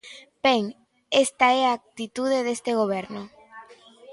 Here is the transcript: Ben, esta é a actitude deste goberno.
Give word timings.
Ben, 0.45 0.63
esta 1.23 1.47
é 1.59 1.61
a 1.65 1.75
actitude 1.79 2.37
deste 2.47 2.71
goberno. 2.79 3.23